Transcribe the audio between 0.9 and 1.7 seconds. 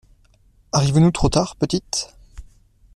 trop tard,